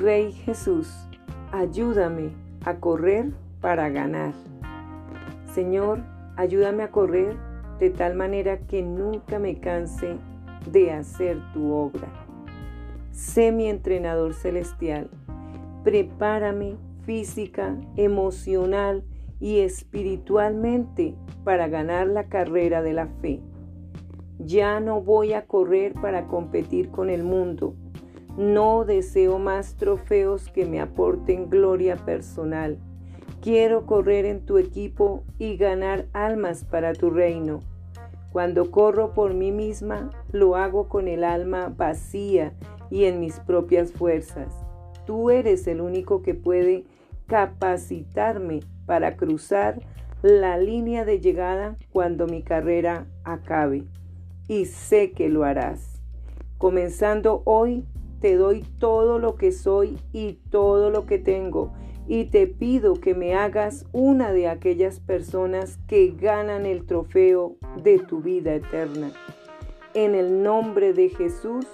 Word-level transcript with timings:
Rey 0.00 0.32
Jesús, 0.32 0.92
ayúdame 1.52 2.30
a 2.64 2.76
correr 2.76 3.32
para 3.62 3.88
ganar. 3.88 4.34
Señor, 5.54 6.00
ayúdame 6.36 6.82
a 6.82 6.90
correr 6.90 7.34
de 7.78 7.88
tal 7.88 8.14
manera 8.14 8.58
que 8.58 8.82
nunca 8.82 9.38
me 9.38 9.58
canse 9.58 10.18
de 10.70 10.92
hacer 10.92 11.38
tu 11.54 11.72
obra. 11.72 12.08
Sé 13.10 13.52
mi 13.52 13.68
entrenador 13.68 14.34
celestial. 14.34 15.08
Prepárame 15.82 16.76
física, 17.04 17.74
emocional 17.96 19.02
y 19.40 19.60
espiritualmente 19.60 21.14
para 21.42 21.68
ganar 21.68 22.06
la 22.06 22.24
carrera 22.28 22.82
de 22.82 22.92
la 22.92 23.06
fe. 23.06 23.40
Ya 24.38 24.78
no 24.78 25.00
voy 25.00 25.32
a 25.32 25.46
correr 25.46 25.94
para 25.94 26.26
competir 26.26 26.90
con 26.90 27.08
el 27.08 27.22
mundo. 27.22 27.74
No 28.36 28.84
deseo 28.84 29.38
más 29.38 29.76
trofeos 29.76 30.50
que 30.50 30.66
me 30.66 30.80
aporten 30.80 31.48
gloria 31.48 31.96
personal. 31.96 32.78
Quiero 33.40 33.86
correr 33.86 34.26
en 34.26 34.44
tu 34.44 34.58
equipo 34.58 35.24
y 35.38 35.56
ganar 35.56 36.06
almas 36.12 36.64
para 36.64 36.92
tu 36.92 37.08
reino. 37.08 37.60
Cuando 38.32 38.70
corro 38.70 39.14
por 39.14 39.32
mí 39.32 39.52
misma, 39.52 40.10
lo 40.32 40.56
hago 40.56 40.88
con 40.88 41.08
el 41.08 41.24
alma 41.24 41.72
vacía 41.74 42.52
y 42.90 43.04
en 43.04 43.20
mis 43.20 43.40
propias 43.40 43.92
fuerzas. 43.92 44.52
Tú 45.06 45.30
eres 45.30 45.66
el 45.66 45.80
único 45.80 46.20
que 46.20 46.34
puede 46.34 46.84
capacitarme 47.26 48.60
para 48.84 49.16
cruzar 49.16 49.80
la 50.20 50.58
línea 50.58 51.06
de 51.06 51.20
llegada 51.20 51.76
cuando 51.92 52.26
mi 52.26 52.42
carrera 52.42 53.06
acabe 53.24 53.84
y 54.48 54.66
sé 54.66 55.12
que 55.12 55.28
lo 55.30 55.44
harás. 55.44 56.02
Comenzando 56.58 57.42
hoy, 57.44 57.84
te 58.26 58.36
doy 58.36 58.64
todo 58.80 59.20
lo 59.20 59.36
que 59.36 59.52
soy 59.52 60.00
y 60.12 60.40
todo 60.50 60.90
lo 60.90 61.06
que 61.06 61.16
tengo 61.16 61.72
y 62.08 62.24
te 62.24 62.48
pido 62.48 62.94
que 62.94 63.14
me 63.14 63.36
hagas 63.36 63.86
una 63.92 64.32
de 64.32 64.48
aquellas 64.48 64.98
personas 64.98 65.78
que 65.86 66.10
ganan 66.10 66.66
el 66.66 66.86
trofeo 66.86 67.54
de 67.84 68.00
tu 68.00 68.22
vida 68.22 68.52
eterna. 68.52 69.12
En 69.94 70.16
el 70.16 70.42
nombre 70.42 70.92
de 70.92 71.08
Jesús, 71.08 71.66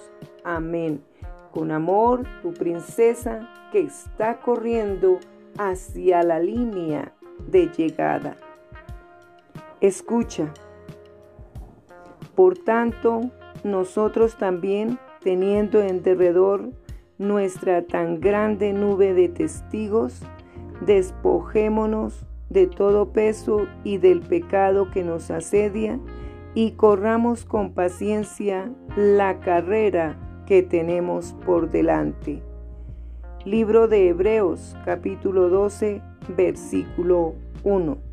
amén. 0.43 1.03
Con 1.51 1.71
amor, 1.71 2.21
tu 2.43 2.53
princesa 2.53 3.49
que 3.71 3.79
está 3.79 4.39
corriendo 4.39 5.17
hacia 5.57 6.21
la 6.21 6.37
línea 6.37 7.15
de 7.49 7.71
llegada. 7.75 8.37
Escucha. 9.81 10.53
Por 12.35 12.59
tanto, 12.59 13.31
nosotros 13.63 14.37
también, 14.37 14.99
teniendo 15.23 15.81
en 15.81 16.03
derredor 16.03 16.69
nuestra 17.17 17.83
tan 17.83 18.19
grande 18.19 18.73
nube 18.73 19.13
de 19.13 19.29
testigos, 19.29 20.21
despojémonos 20.85 22.25
de 22.49 22.67
todo 22.67 23.11
peso 23.11 23.67
y 23.83 23.97
del 23.97 24.21
pecado 24.21 24.91
que 24.91 25.03
nos 25.03 25.31
asedia 25.31 25.99
y 26.53 26.71
corramos 26.71 27.45
con 27.45 27.73
paciencia 27.73 28.71
la 28.95 29.39
carrera 29.39 30.43
que 30.45 30.61
tenemos 30.61 31.33
por 31.45 31.71
delante. 31.71 32.43
Libro 33.45 33.87
de 33.87 34.09
Hebreos 34.09 34.75
capítulo 34.85 35.49
12 35.49 36.01
versículo 36.35 37.35
1. 37.63 38.12